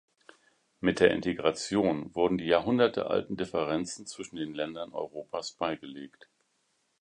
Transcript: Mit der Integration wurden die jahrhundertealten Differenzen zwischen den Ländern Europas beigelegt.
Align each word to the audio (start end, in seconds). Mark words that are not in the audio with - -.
Mit 0.79 0.99
der 0.99 1.11
Integration 1.11 2.15
wurden 2.15 2.39
die 2.39 2.47
jahrhundertealten 2.47 3.37
Differenzen 3.37 4.07
zwischen 4.07 4.37
den 4.37 4.55
Ländern 4.55 4.93
Europas 4.93 5.51
beigelegt. 5.51 6.27